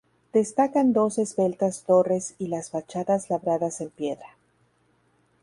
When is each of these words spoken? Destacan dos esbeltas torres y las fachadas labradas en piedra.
Destacan 0.33 0.93
dos 0.93 1.19
esbeltas 1.19 1.83
torres 1.83 2.33
y 2.39 2.47
las 2.47 2.71
fachadas 2.71 3.29
labradas 3.29 3.81
en 3.81 3.91
piedra. 3.91 4.29